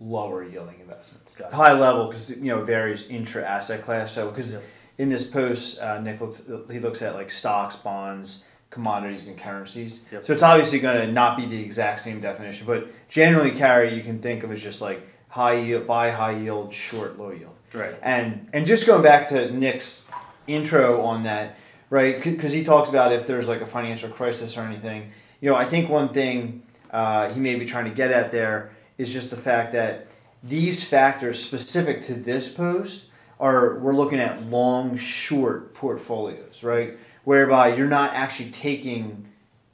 lower 0.00 0.44
yielding 0.44 0.78
investments. 0.80 1.34
Gotcha. 1.34 1.54
High 1.56 1.72
level 1.72 2.08
because 2.08 2.30
you 2.30 2.44
know 2.44 2.60
it 2.60 2.66
varies 2.66 3.08
intra 3.08 3.42
asset 3.42 3.82
class. 3.82 4.12
So 4.12 4.28
because 4.28 4.54
Yep. 4.54 4.64
in 4.98 5.08
this 5.08 5.24
post, 5.24 5.80
uh, 5.80 6.00
Nick 6.00 6.20
looks 6.20 6.42
he 6.70 6.80
looks 6.80 7.00
at 7.00 7.14
like 7.14 7.30
stocks, 7.30 7.76
bonds, 7.76 8.42
commodities, 8.70 9.28
and 9.28 9.38
currencies. 9.38 10.00
Yep. 10.12 10.24
So 10.24 10.32
it's 10.32 10.42
obviously 10.42 10.80
going 10.80 11.06
to 11.06 11.12
not 11.12 11.36
be 11.36 11.46
the 11.46 11.58
exact 11.58 12.00
same 12.00 12.20
definition, 12.20 12.66
but 12.66 12.88
generally 13.08 13.52
carry 13.52 13.94
you 13.94 14.02
can 14.02 14.18
think 14.18 14.42
of 14.42 14.50
as 14.52 14.62
just 14.62 14.82
like 14.82 15.00
high 15.28 15.54
yield, 15.54 15.86
buy 15.86 16.10
high 16.10 16.36
yield, 16.36 16.72
short 16.74 17.18
low 17.18 17.30
yield. 17.30 17.54
Right. 17.72 17.94
And 18.02 18.50
and 18.52 18.66
just 18.66 18.86
going 18.86 19.02
back 19.02 19.26
to 19.28 19.50
Nick's 19.52 20.02
intro 20.46 21.00
on 21.00 21.22
that, 21.22 21.58
right? 21.90 22.22
Because 22.22 22.52
he 22.52 22.64
talks 22.64 22.88
about 22.88 23.12
if 23.12 23.26
there's 23.26 23.48
like 23.48 23.60
a 23.60 23.66
financial 23.66 24.08
crisis 24.08 24.56
or 24.56 24.62
anything. 24.62 25.10
You 25.40 25.50
know, 25.50 25.56
I 25.56 25.64
think 25.64 25.88
one 25.88 26.08
thing 26.08 26.62
uh, 26.90 27.32
he 27.32 27.40
may 27.40 27.56
be 27.56 27.66
trying 27.66 27.84
to 27.84 27.94
get 27.94 28.10
at 28.10 28.32
there 28.32 28.70
is 28.98 29.12
just 29.12 29.30
the 29.30 29.36
fact 29.36 29.72
that 29.72 30.06
these 30.42 30.84
factors 30.84 31.38
specific 31.38 32.00
to 32.02 32.14
this 32.14 32.48
post 32.48 33.06
are 33.38 33.78
we're 33.78 33.94
looking 33.94 34.18
at 34.18 34.42
long 34.44 34.96
short 34.96 35.74
portfolios, 35.74 36.62
right? 36.62 36.96
Whereby 37.24 37.74
you're 37.74 37.86
not 37.86 38.14
actually 38.14 38.50
taking 38.50 39.26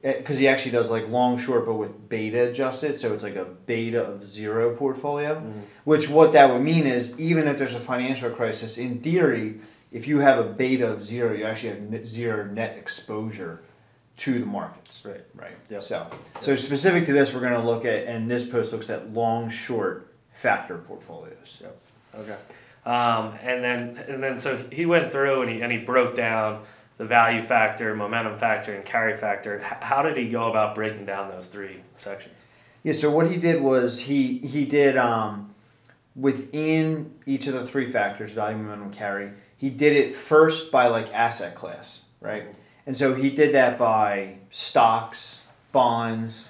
because 0.02 0.38
he 0.38 0.48
actually 0.48 0.72
does 0.72 0.90
like 0.90 1.08
long 1.08 1.38
short 1.38 1.64
but 1.64 1.74
with 1.74 2.08
beta 2.08 2.50
adjusted 2.50 2.98
so 2.98 3.14
it's 3.14 3.22
like 3.22 3.36
a 3.36 3.44
beta 3.44 4.04
of 4.04 4.20
zero 4.22 4.74
portfolio 4.74 5.40
which 5.84 6.08
what 6.08 6.32
that 6.32 6.52
would 6.52 6.60
mean 6.60 6.86
is 6.86 7.16
even 7.20 7.46
if 7.46 7.56
there's 7.56 7.74
a 7.74 7.80
financial 7.80 8.28
crisis 8.28 8.78
in 8.78 9.00
theory 9.00 9.60
if 9.92 10.06
you 10.08 10.18
have 10.18 10.38
a 10.38 10.44
beta 10.44 10.90
of 10.90 11.02
zero 11.02 11.32
you 11.34 11.44
actually 11.44 11.70
have 11.70 11.80
net 11.82 12.06
zero 12.06 12.44
net 12.46 12.76
exposure 12.78 13.62
to 14.16 14.38
the 14.40 14.46
markets 14.46 15.04
Right. 15.04 15.24
right 15.34 15.56
Yep. 15.70 15.82
so 15.82 16.06
so 16.40 16.54
specific 16.56 17.04
to 17.04 17.12
this 17.12 17.32
we're 17.32 17.40
going 17.40 17.52
to 17.52 17.60
look 17.60 17.84
at 17.84 18.04
and 18.04 18.30
this 18.30 18.44
post 18.44 18.72
looks 18.72 18.90
at 18.90 19.12
long 19.12 19.48
short 19.48 20.14
factor 20.32 20.78
portfolios 20.78 21.58
Yep. 21.60 21.78
Okay. 22.14 22.36
Um, 22.84 23.34
and 23.42 23.62
then 23.62 23.96
and 24.08 24.22
then 24.22 24.38
so 24.38 24.56
he 24.72 24.86
went 24.86 25.12
through 25.12 25.42
and 25.42 25.50
he 25.50 25.62
and 25.62 25.70
he 25.70 25.78
broke 25.78 26.16
down 26.16 26.64
the 26.98 27.04
value 27.06 27.40
factor, 27.40 27.94
momentum 27.96 28.36
factor, 28.36 28.74
and 28.74 28.84
carry 28.84 29.14
factor. 29.16 29.60
How 29.60 30.02
did 30.02 30.16
he 30.16 30.28
go 30.28 30.50
about 30.50 30.74
breaking 30.74 31.06
down 31.06 31.30
those 31.30 31.46
three 31.46 31.80
sections? 31.94 32.38
Yeah, 32.82 32.92
so 32.92 33.10
what 33.10 33.30
he 33.30 33.36
did 33.38 33.62
was 33.62 33.98
he 34.00 34.38
he 34.38 34.64
did 34.64 34.96
um, 34.96 35.54
within 36.16 37.14
each 37.24 37.46
of 37.46 37.54
the 37.54 37.66
three 37.66 37.86
factors, 37.86 38.32
value, 38.32 38.56
momentum, 38.58 38.90
carry. 38.92 39.30
He 39.62 39.70
did 39.70 39.92
it 39.92 40.12
first 40.16 40.72
by 40.72 40.88
like 40.88 41.14
asset 41.14 41.54
class, 41.54 42.02
right? 42.20 42.52
And 42.88 42.98
so 42.98 43.14
he 43.14 43.30
did 43.30 43.54
that 43.54 43.78
by 43.78 44.34
stocks, 44.50 45.42
bonds, 45.70 46.48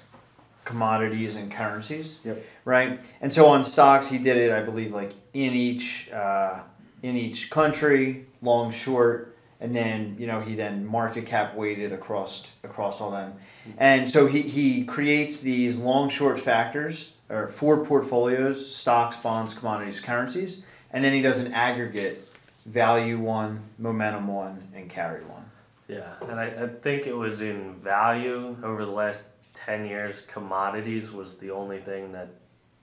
commodities, 0.65 1.35
and 1.35 1.51
currencies, 1.51 2.17
Yep. 2.23 2.43
right? 2.65 2.99
And 3.21 3.31
so 3.31 3.45
on 3.45 3.63
stocks, 3.65 4.07
he 4.07 4.17
did 4.17 4.37
it, 4.37 4.51
I 4.51 4.63
believe, 4.63 4.93
like 4.93 5.11
in 5.35 5.53
each 5.53 6.09
uh, 6.11 6.61
in 7.03 7.15
each 7.15 7.51
country, 7.51 8.25
long, 8.41 8.71
short, 8.71 9.37
and 9.61 9.75
then 9.75 10.15
you 10.17 10.25
know 10.25 10.41
he 10.41 10.55
then 10.55 10.83
market 10.83 11.27
cap 11.27 11.53
weighted 11.53 11.93
across 11.93 12.53
across 12.63 12.99
all 12.99 13.11
them, 13.11 13.35
and 13.77 14.09
so 14.09 14.25
he 14.25 14.41
he 14.41 14.85
creates 14.85 15.39
these 15.39 15.77
long 15.77 16.09
short 16.09 16.39
factors 16.39 17.13
or 17.29 17.47
four 17.47 17.85
portfolios: 17.85 18.75
stocks, 18.75 19.17
bonds, 19.17 19.53
commodities, 19.53 19.99
currencies, 19.99 20.63
and 20.89 21.03
then 21.03 21.13
he 21.13 21.21
does 21.21 21.39
an 21.39 21.53
aggregate 21.53 22.27
value 22.65 23.19
one, 23.19 23.61
momentum 23.77 24.27
one, 24.27 24.67
and 24.75 24.89
carry 24.89 25.23
one. 25.25 25.45
Yeah, 25.87 26.13
and 26.21 26.39
I, 26.39 26.45
I 26.45 26.67
think 26.67 27.07
it 27.07 27.15
was 27.15 27.41
in 27.41 27.75
value 27.75 28.57
over 28.63 28.85
the 28.85 28.91
last 28.91 29.21
10 29.53 29.85
years, 29.85 30.21
commodities 30.21 31.11
was 31.11 31.37
the 31.37 31.51
only 31.51 31.79
thing 31.79 32.11
that 32.13 32.29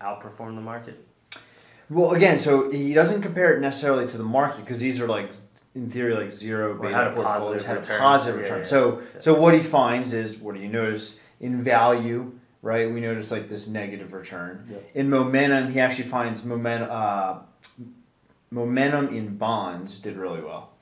outperformed 0.01 0.55
the 0.55 0.61
market. 0.61 1.07
Well, 1.89 2.13
again, 2.13 2.39
so 2.39 2.71
he 2.71 2.95
doesn't 2.95 3.23
compare 3.23 3.55
it 3.55 3.61
necessarily 3.61 4.07
to 4.09 4.17
the 4.17 4.25
market 4.25 4.61
because 4.61 4.79
these 4.79 5.01
are 5.01 5.09
like, 5.09 5.31
in 5.75 5.91
theory, 5.91 6.15
like 6.15 6.33
zero 6.33 6.81
beta 6.81 6.95
had 6.95 7.07
a 7.09 7.13
portfolios 7.13 7.65
positive 7.65 7.67
had 7.67 7.97
a 7.97 8.01
positive 8.01 8.41
return. 8.41 8.59
yeah, 8.59 8.65
so, 8.65 8.99
yeah. 8.99 9.21
so 9.21 9.35
what 9.35 9.55
he 9.55 9.61
finds 9.61 10.13
is, 10.13 10.37
what 10.37 10.55
do 10.55 10.61
you 10.61 10.69
notice 10.69 11.19
in 11.41 11.63
value? 11.63 12.33
Right, 12.63 12.91
we 12.93 13.01
notice 13.01 13.31
like 13.31 13.49
this 13.49 13.69
negative 13.69 14.13
return. 14.13 14.67
Yeah. 14.71 14.77
In 14.95 15.09
momentum, 15.09 15.73
he 15.73 15.81
actually 15.81 16.05
finds 16.05 16.45
momentum. 16.45 16.89
Uh, 16.91 17.39
momentum 18.51 19.09
in 19.09 19.37
bonds 19.37 19.99
did 19.99 20.17
really 20.17 20.41
well, 20.41 20.73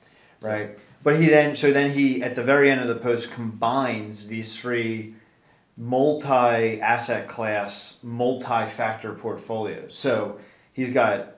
right? 0.41 0.77
But 1.03 1.19
he 1.19 1.27
then, 1.27 1.55
so 1.55 1.71
then 1.71 1.91
he 1.91 2.21
at 2.23 2.35
the 2.35 2.43
very 2.43 2.69
end 2.69 2.81
of 2.81 2.87
the 2.87 2.95
post 2.95 3.31
combines 3.31 4.27
these 4.27 4.59
three 4.59 5.13
multi-asset 5.77 7.27
class, 7.27 7.99
multi-factor 8.03 9.13
portfolios. 9.13 9.95
So 9.95 10.39
he's 10.73 10.89
got, 10.89 11.37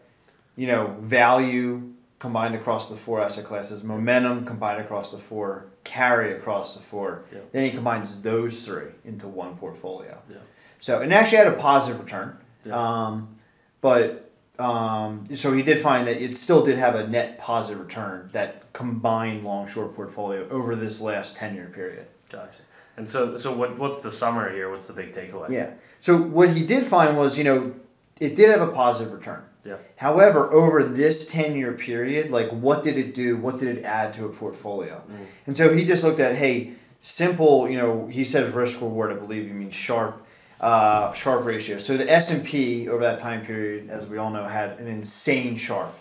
you 0.55 0.67
know, 0.67 0.95
value 1.00 1.93
combined 2.17 2.55
across 2.55 2.89
the 2.89 2.95
four 2.95 3.21
asset 3.21 3.45
classes, 3.45 3.83
momentum 3.83 4.45
combined 4.45 4.81
across 4.81 5.11
the 5.11 5.17
four, 5.17 5.67
carry 5.83 6.33
across 6.33 6.75
the 6.75 6.81
four. 6.81 7.25
Yeah. 7.31 7.39
Then 7.51 7.65
he 7.65 7.71
combines 7.71 8.21
those 8.21 8.65
three 8.65 8.89
into 9.05 9.27
one 9.27 9.55
portfolio. 9.57 10.17
Yeah. 10.29 10.38
So 10.79 11.01
and 11.01 11.13
actually 11.13 11.39
had 11.39 11.47
a 11.47 11.53
positive 11.53 12.00
return. 12.00 12.38
Yeah. 12.65 12.75
Um, 12.75 13.35
but 13.81 14.30
um, 14.62 15.27
so 15.36 15.51
he 15.51 15.63
did 15.63 15.80
find 15.80 16.08
that 16.08 16.22
it 16.22 16.36
still 16.36 16.63
did 16.63 16.77
have 16.77 16.96
a 16.96 17.08
net 17.08 17.38
positive 17.39 17.80
return 17.80 18.30
that 18.32 18.72
combined 18.74 19.44
long 19.44 19.68
short 19.68 19.96
portfolio 19.96 20.48
over 20.50 20.75
this 20.75 21.01
last 21.01 21.36
ten 21.36 21.56
year 21.56 21.72
period. 21.74 22.08
Gotcha. 22.30 22.60
And 22.98 23.08
so, 23.08 23.36
so 23.36 23.51
what, 23.51 23.77
what's 23.77 24.01
the 24.01 24.12
summary 24.12 24.56
here? 24.56 24.70
What's 24.70 24.88
the 24.88 24.94
big 24.94 25.13
takeaway? 25.13 25.50
Yeah. 25.50 25.72
So 26.01 26.18
what 26.18 26.56
he 26.56 26.65
did 26.65 26.86
find 26.86 27.18
was, 27.18 27.38
you 27.38 27.44
know, 27.44 27.74
it 28.20 28.36
did 28.36 28.50
have 28.50 28.62
a 28.62 28.72
positive 28.72 29.12
return. 29.12 29.44
Yeah. 29.65 29.77
However, 29.96 30.51
over 30.51 30.84
this 30.84 31.27
10 31.27 31.56
year 31.56 31.74
period, 31.74 32.32
like 32.32 32.50
what 32.51 32.84
did 32.84 32.98
it 32.98 33.13
do? 33.13 33.38
What 33.38 33.58
did 33.58 33.77
it 33.77 33.84
add 33.84 34.13
to 34.13 34.25
a 34.25 34.30
portfolio? 34.30 35.01
Mm. 35.10 35.25
And 35.48 35.58
so 35.58 35.74
he 35.74 35.86
just 35.86 36.03
looked 36.03 36.20
at, 36.20 36.36
hey, 36.36 36.74
simple, 37.01 37.70
you 37.70 37.77
know, 37.77 38.08
he 38.08 38.24
says 38.24 38.53
risk 38.53 38.82
reward, 38.82 39.12
I 39.12 39.15
believe 39.15 39.48
he 39.48 39.53
means 39.53 39.74
Sharpe, 39.74 40.25
uh, 40.62 41.12
Sharpe 41.12 41.44
ratio. 41.44 41.77
So 41.77 41.98
the 41.98 42.10
S&P 42.10 42.88
over 42.88 43.01
that 43.01 43.20
time 43.20 43.44
period, 43.46 43.89
as 43.89 44.08
we 44.08 44.18
all 44.18 44.30
know, 44.30 44.46
had 44.46 44.80
an 44.80 44.88
insane 44.88 45.58
Sharpe, 45.58 45.94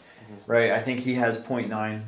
right? 0.46 0.70
I 0.70 0.80
think 0.80 1.00
he 1.00 1.14
has 1.14 1.38
0.9. 1.38 2.02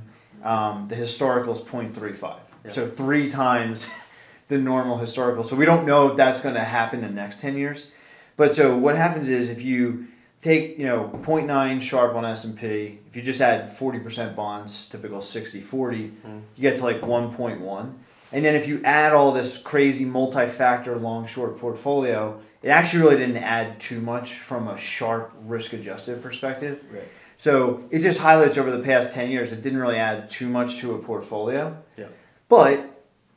Um, 0.44 0.86
the 0.88 0.94
historical 0.94 1.52
is 1.52 1.60
0.35. 1.60 2.36
Yeah. 2.64 2.70
So 2.70 2.86
three 2.86 3.28
times 3.30 3.88
the 4.48 4.58
normal 4.58 4.98
historical. 4.98 5.44
So 5.44 5.56
we 5.56 5.64
don't 5.64 5.86
know 5.86 6.10
if 6.10 6.16
that's 6.16 6.40
going 6.40 6.54
to 6.54 6.60
happen 6.64 7.02
in 7.02 7.14
the 7.14 7.20
next 7.20 7.40
10 7.40 7.56
years. 7.56 7.90
But 8.36 8.54
so 8.54 8.76
what 8.76 8.96
happens 8.96 9.28
is 9.28 9.48
if 9.48 9.62
you 9.62 10.06
take, 10.42 10.78
you 10.78 10.86
know, 10.86 11.10
0.9 11.22 11.80
Sharpe 11.80 12.14
on 12.14 12.24
S&P, 12.26 12.98
if 13.08 13.16
you 13.16 13.22
just 13.22 13.40
add 13.40 13.70
40% 13.76 14.34
bonds, 14.34 14.88
typical 14.88 15.20
60-40, 15.20 16.12
you 16.56 16.60
get 16.60 16.76
to 16.78 16.82
like 16.82 17.00
1.1. 17.00 17.94
And 18.32 18.44
then 18.44 18.54
if 18.54 18.66
you 18.66 18.80
add 18.84 19.12
all 19.12 19.32
this 19.32 19.58
crazy 19.58 20.04
multi-factor 20.04 20.96
long 20.96 21.26
short 21.26 21.58
portfolio, 21.58 22.40
it 22.62 22.68
actually 22.68 23.02
really 23.02 23.16
didn't 23.16 23.36
add 23.38 23.78
too 23.80 24.00
much 24.00 24.34
from 24.34 24.68
a 24.68 24.78
Sharpe 24.78 25.32
risk 25.44 25.72
adjusted 25.72 26.22
perspective. 26.22 26.82
Right. 26.90 27.02
So 27.36 27.86
it 27.90 28.00
just 28.00 28.20
highlights 28.20 28.56
over 28.56 28.70
the 28.70 28.82
past 28.82 29.12
10 29.12 29.30
years, 29.30 29.52
it 29.52 29.62
didn't 29.62 29.80
really 29.80 29.96
add 29.96 30.30
too 30.30 30.48
much 30.48 30.78
to 30.78 30.94
a 30.94 30.98
portfolio. 30.98 31.76
Yeah. 31.98 32.06
But, 32.48 32.88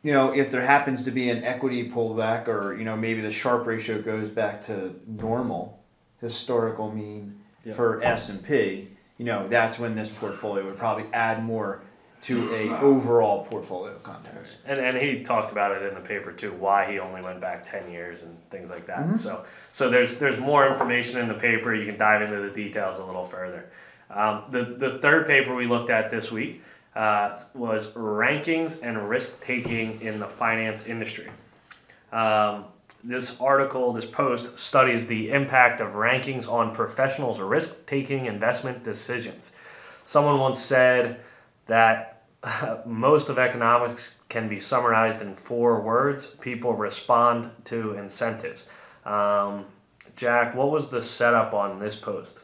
you 0.03 0.13
know, 0.13 0.31
if 0.33 0.51
there 0.51 0.61
happens 0.61 1.03
to 1.05 1.11
be 1.11 1.29
an 1.29 1.43
equity 1.43 1.89
pullback 1.89 2.47
or, 2.47 2.77
you 2.77 2.85
know, 2.85 2.95
maybe 2.95 3.21
the 3.21 3.31
Sharpe 3.31 3.65
ratio 3.65 4.01
goes 4.01 4.29
back 4.29 4.61
to 4.63 4.93
normal, 5.07 5.79
historical 6.21 6.91
mean 6.91 7.41
Yeah. 7.63 7.73
for 7.73 8.03
S&P, 8.03 8.89
you 9.17 9.25
know, 9.25 9.47
that's 9.47 9.79
when 9.79 9.95
this 9.95 10.09
portfolio 10.09 10.63
would 10.65 10.77
probably 10.77 11.05
add 11.11 11.43
more 11.43 11.81
to 12.25 12.53
a 12.55 12.79
overall 12.79 13.45
portfolio 13.45 13.93
context. 13.99 14.57
And, 14.65 14.79
and 14.79 14.97
he 14.97 15.21
talked 15.21 15.51
about 15.51 15.71
it 15.71 15.83
in 15.83 15.93
the 15.93 16.01
paper 16.01 16.31
too, 16.31 16.51
why 16.53 16.89
he 16.91 16.97
only 16.99 17.21
went 17.21 17.39
back 17.39 17.63
ten 17.63 17.89
years 17.91 18.21
and 18.23 18.35
things 18.49 18.69
like 18.69 18.87
Mm-hmm. 18.87 19.11
that. 19.11 19.17
So 19.17 19.45
so 19.71 19.89
there's 19.89 20.17
there's 20.17 20.39
more 20.39 20.67
information 20.67 21.19
in 21.19 21.27
the 21.27 21.33
paper. 21.35 21.73
You 21.73 21.85
can 21.85 21.97
dive 21.97 22.21
into 22.21 22.41
the 22.41 22.49
details 22.49 22.97
a 22.99 23.05
little 23.05 23.25
further. 23.25 23.69
Um, 24.09 24.43
the 24.49 24.63
the 24.63 24.97
third 24.99 25.27
paper 25.27 25.55
we 25.55 25.67
looked 25.67 25.89
at 25.89 26.09
this 26.09 26.31
week 26.31 26.61
uh, 26.95 27.37
was 27.53 27.87
rankings 27.93 28.81
and 28.81 29.09
risk 29.09 29.39
taking 29.41 30.01
in 30.01 30.19
the 30.19 30.27
finance 30.27 30.85
industry. 30.85 31.29
Um, 32.11 32.65
this 33.03 33.39
article, 33.39 33.93
this 33.93 34.05
post 34.05 34.57
studies 34.57 35.05
the 35.05 35.29
impact 35.29 35.79
of 35.81 35.93
rankings 35.93 36.51
on 36.51 36.73
professionals' 36.73 37.39
risk 37.39 37.75
taking 37.85 38.25
investment 38.25 38.83
decisions. 38.83 39.51
Someone 40.05 40.39
once 40.39 40.59
said 40.59 41.19
that 41.67 42.14
most 42.85 43.29
of 43.29 43.39
economics 43.39 44.11
can 44.29 44.47
be 44.47 44.59
summarized 44.59 45.21
in 45.21 45.33
four 45.33 45.81
words 45.81 46.25
people 46.27 46.73
respond 46.73 47.49
to 47.65 47.93
incentives. 47.93 48.65
Um, 49.05 49.65
Jack, 50.15 50.55
what 50.55 50.71
was 50.71 50.89
the 50.89 51.01
setup 51.01 51.53
on 51.53 51.79
this 51.79 51.95
post? 51.95 52.39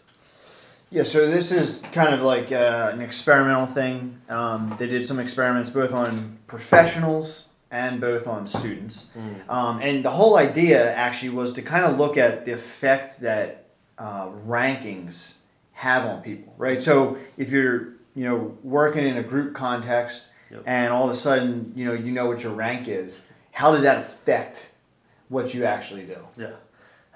Yeah, 0.90 1.04
so 1.04 1.30
this 1.30 1.52
is 1.54 1.82
kind 1.94 2.14
of 2.14 2.22
like 2.22 2.52
uh, 2.52 2.92
an 2.94 3.00
experimental 3.00 3.66
thing. 3.66 4.20
Um, 4.28 4.76
they 4.78 4.88
did 4.88 5.06
some 5.06 5.20
experiments 5.20 5.70
both 5.70 5.94
on 5.94 6.38
professionals 6.48 7.48
and 7.72 8.02
both 8.02 8.28
on 8.28 8.46
students. 8.46 9.10
Um, 9.48 9.80
and 9.82 10.04
the 10.04 10.10
whole 10.10 10.38
idea 10.38 10.94
actually 10.94 11.30
was 11.30 11.54
to 11.54 11.62
kind 11.62 11.86
of 11.86 11.98
look 11.98 12.18
at 12.18 12.44
the 12.44 12.52
effect 12.52 13.22
that 13.22 13.68
uh, 13.98 14.28
rankings 14.46 15.36
have 15.72 16.06
on 16.06 16.22
people, 16.22 16.54
right? 16.58 16.82
So 16.82 17.18
if 17.38 17.52
you're, 17.52 17.94
you 18.16 18.24
know, 18.24 18.58
working 18.64 19.08
in 19.08 19.18
a 19.18 19.24
group 19.24 19.54
context 19.54 20.28
Yep. 20.52 20.64
and 20.66 20.92
all 20.92 21.06
of 21.06 21.12
a 21.12 21.16
sudden, 21.16 21.72
you 21.76 21.86
know, 21.86 21.94
you 21.94 22.12
know 22.12 22.26
what 22.26 22.44
your 22.44 22.52
rank 22.52 22.90
is, 22.90 23.26
how 23.52 23.72
does 23.72 23.84
that 23.84 23.98
affect 24.00 24.70
what 25.30 25.54
you 25.54 25.64
actually 25.64 26.04
do? 26.04 26.18
Yeah. 26.38 26.52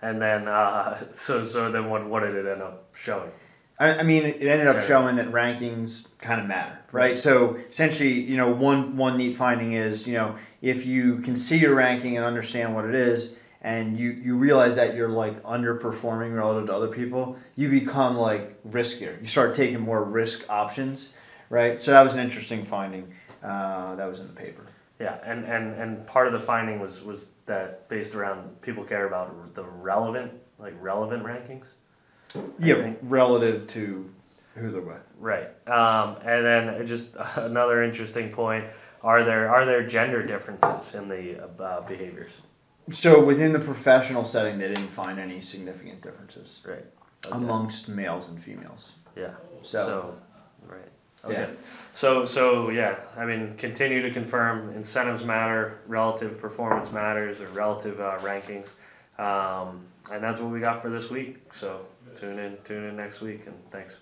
And 0.02 0.22
then, 0.22 0.48
uh, 0.48 1.04
so 1.12 1.44
so 1.44 1.70
then 1.70 1.90
what, 1.90 2.06
what 2.06 2.22
did 2.22 2.36
it 2.36 2.46
end 2.50 2.62
up 2.62 2.88
showing? 2.96 3.30
I, 3.78 4.00
I 4.00 4.04
mean, 4.04 4.24
it 4.24 4.42
ended 4.42 4.68
up 4.68 4.80
showing 4.80 5.18
that 5.18 5.28
rankings 5.32 6.08
kind 6.20 6.40
of 6.40 6.48
matter, 6.48 6.80
right? 6.94 7.20
So 7.20 7.58
essentially, 7.70 8.14
you 8.14 8.38
know, 8.38 8.50
one 8.50 8.96
one 8.96 9.18
neat 9.18 9.36
finding 9.36 9.74
is, 9.74 10.08
you 10.08 10.14
know, 10.14 10.38
if 10.62 10.86
you 10.86 11.18
can 11.18 11.36
see 11.36 11.58
your 11.58 11.76
ranking 11.76 12.16
and 12.16 12.26
understand 12.26 12.74
what 12.74 12.86
it 12.86 12.96
is, 12.96 13.36
and 13.66 13.98
you 13.98 14.12
you 14.12 14.38
realize 14.38 14.76
that 14.76 14.94
you're 14.94 15.10
like 15.10 15.42
underperforming 15.42 16.36
relative 16.36 16.68
to 16.68 16.74
other 16.74 16.88
people, 16.88 17.36
you 17.56 17.68
become 17.68 18.16
like 18.16 18.62
riskier. 18.70 19.20
You 19.20 19.26
start 19.26 19.56
taking 19.56 19.82
more 19.82 20.04
risk 20.04 20.46
options, 20.50 21.10
right? 21.50 21.82
So 21.82 21.90
that 21.90 22.04
was 22.04 22.14
an 22.14 22.20
interesting 22.20 22.64
finding. 22.64 23.12
Uh, 23.44 23.96
that 23.96 24.06
was 24.06 24.20
in 24.20 24.28
the 24.28 24.34
paper. 24.34 24.62
Yeah, 25.00 25.20
and, 25.26 25.44
and, 25.46 25.74
and 25.74 26.08
part 26.08 26.28
of 26.28 26.34
the 26.34 26.40
finding 26.40 26.80
was, 26.80 27.02
was 27.02 27.28
that 27.48 27.90
based 27.90 28.16
around 28.16 28.62
people 28.62 28.84
care 28.84 29.08
about 29.08 29.54
the 29.54 29.64
relevant, 29.64 30.32
like 30.58 30.74
relevant 30.80 31.24
rankings. 31.24 31.68
Yeah, 32.60 32.94
relative 33.02 33.68
to 33.68 34.10
who 34.54 34.72
they're 34.72 34.82
with. 34.82 35.02
Right. 35.20 35.50
Um, 35.68 36.18
and 36.24 36.46
then 36.46 36.86
just 36.86 37.16
another 37.36 37.82
interesting 37.82 38.30
point: 38.30 38.66
are 39.02 39.24
there 39.24 39.50
are 39.50 39.66
there 39.66 39.84
gender 39.88 40.22
differences 40.22 40.94
in 40.94 41.10
the 41.10 41.44
uh, 41.60 41.82
behaviors? 41.82 42.38
So 42.90 43.24
within 43.24 43.52
the 43.54 43.60
professional 43.60 44.26
setting, 44.26 44.58
they 44.60 44.68
didn't 44.68 44.88
find 44.90 45.20
any 45.20 45.42
significant 45.42 46.02
differences 46.02 46.62
Right. 46.68 46.86
Okay. 47.26 47.36
amongst 47.36 47.90
males 47.90 48.30
and 48.30 48.42
females. 48.42 48.94
Yeah. 49.16 49.32
So- 49.64 49.86
So, 49.86 50.18
right. 50.68 50.82
Okay. 51.24 51.34
Yeah. 51.42 51.48
So 51.94 52.24
so 52.26 52.70
yeah, 52.70 52.96
I 53.18 53.26
mean, 53.26 53.56
continue 53.58 54.02
to 54.02 54.12
confirm 54.12 54.70
incentives 54.76 55.24
matter, 55.26 55.80
relative 55.88 56.40
performance 56.40 56.92
matters, 56.92 57.42
or 57.42 57.48
relative 57.48 58.00
uh, 58.00 58.20
rankings, 58.22 58.74
um, 59.18 59.84
and 60.12 60.24
that's 60.24 60.40
what 60.40 60.52
we 60.52 60.60
got 60.60 60.82
for 60.84 60.90
this 60.92 61.10
week. 61.10 61.52
So 61.52 61.88
tune 62.14 62.38
in, 62.38 62.58
tune 62.64 62.84
in 62.84 62.96
next 62.96 63.22
week, 63.22 63.48
and 63.48 63.56
thanks. 63.72 63.98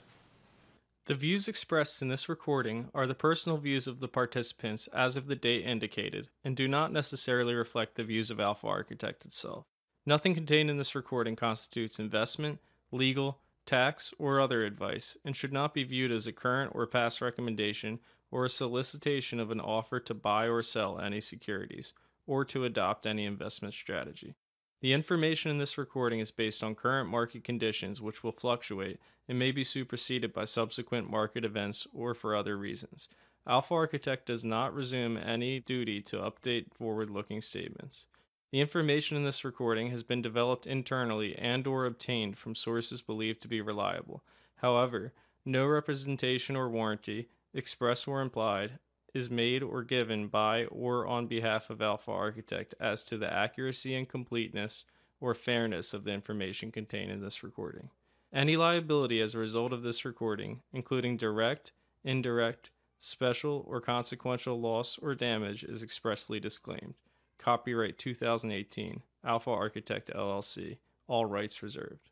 The 1.06 1.16
views 1.16 1.50
expressed 1.50 2.02
in 2.02 2.08
this 2.08 2.30
recording 2.30 2.90
are 2.94 3.06
the 3.06 3.14
personal 3.14 3.58
views 3.58 3.88
of 3.88 4.00
the 4.00 4.08
participants 4.08 4.88
as 4.88 5.18
of 5.18 5.28
the 5.28 5.36
date 5.36 5.66
indicated 5.66 6.30
and 6.46 6.56
do 6.56 6.66
not 6.66 6.94
necessarily 6.94 7.54
reflect 7.54 7.96
the 7.96 8.06
views 8.06 8.32
of 8.32 8.40
Alpha 8.40 8.68
Architect 8.68 9.26
itself. 9.26 9.66
Nothing 10.06 10.34
contained 10.34 10.70
in 10.70 10.78
this 10.78 10.96
recording 10.96 11.36
constitutes 11.36 12.00
investment, 12.00 12.62
legal, 12.94 13.42
tax, 13.66 14.14
or 14.18 14.40
other 14.40 14.64
advice, 14.64 15.18
and 15.26 15.36
should 15.36 15.52
not 15.52 15.74
be 15.74 15.84
viewed 15.84 16.12
as 16.12 16.26
a 16.26 16.32
current 16.32 16.72
or 16.74 16.88
past 16.88 17.20
recommendation 17.20 18.00
or 18.32 18.46
a 18.46 18.50
solicitation 18.50 19.42
of 19.42 19.52
an 19.52 19.60
offer 19.60 20.00
to 20.00 20.14
buy 20.14 20.48
or 20.48 20.64
sell 20.64 21.02
any 21.02 21.20
securities 21.20 21.94
or 22.28 22.46
to 22.46 22.64
adopt 22.64 23.06
any 23.06 23.26
investment 23.26 23.74
strategy. 23.74 24.36
The 24.84 24.92
information 24.92 25.50
in 25.50 25.60
this 25.60 25.78
recording 25.78 26.20
is 26.20 26.30
based 26.30 26.62
on 26.62 26.76
current 26.76 27.10
market 27.10 27.46
conditions, 27.46 28.02
which 28.02 28.22
will 28.22 28.34
fluctuate 28.34 29.00
and 29.30 29.40
may 29.40 29.54
be 29.54 29.64
superseded 29.64 30.34
by 30.34 30.44
subsequent 30.44 31.10
market 31.10 31.46
events 31.46 31.88
or 31.94 32.14
for 32.14 32.36
other 32.36 32.58
reasons. 32.58 33.08
Alpha 33.48 33.74
Architect 33.74 34.26
does 34.26 34.44
not 34.44 34.74
resume 34.74 35.16
any 35.16 35.62
duty 35.62 36.02
to 36.02 36.18
update 36.18 36.74
forward 36.74 37.10
looking 37.10 37.40
statements. 37.40 38.08
The 38.52 38.60
information 38.60 39.16
in 39.16 39.24
this 39.24 39.46
recording 39.46 39.90
has 39.92 40.04
been 40.04 40.22
developed 40.22 40.68
internally 40.68 41.34
and 41.38 41.66
or 41.66 41.86
obtained 41.86 42.38
from 42.38 42.54
sources 42.54 43.02
believed 43.02 43.42
to 43.44 43.48
be 43.48 43.62
reliable. 43.62 44.22
However, 44.58 45.14
no 45.46 45.66
representation 45.66 46.58
or 46.58 46.68
warranty, 46.68 47.30
express 47.54 48.06
or 48.06 48.20
implied, 48.20 48.80
is 49.14 49.30
made 49.30 49.62
or 49.62 49.84
given 49.84 50.28
by 50.28 50.66
or 50.66 51.06
on 51.08 51.28
behalf 51.28 51.70
of 51.70 51.82
Alpha 51.82 52.12
Architect 52.12 52.74
as 52.80 53.04
to 53.04 53.18
the 53.18 53.32
accuracy 53.32 53.96
and 53.96 54.10
completeness 54.10 54.86
or 55.22 55.34
fairness 55.34 55.94
of 55.94 56.04
the 56.04 56.12
information 56.12 56.72
contained 56.72 57.12
in 57.12 57.22
this 57.22 57.44
recording. 57.44 57.90
Any 58.34 58.58
liability 58.58 59.22
as 59.22 59.36
a 59.36 59.40
result 59.40 59.72
of 59.72 59.84
this 59.84 60.04
recording, 60.06 60.62
including 60.74 61.18
direct, 61.18 61.72
indirect, 62.04 62.72
special, 63.00 63.64
or 63.68 63.80
consequential 63.80 64.60
loss 64.60 64.98
or 64.98 65.14
damage, 65.14 65.64
is 65.64 65.84
expressly 65.84 66.40
disclaimed. 66.40 66.96
Copyright 67.38 67.98
2018, 68.00 69.02
Alpha 69.24 69.52
Architect 69.52 70.10
LLC, 70.16 70.78
all 71.08 71.26
rights 71.26 71.62
reserved. 71.62 72.10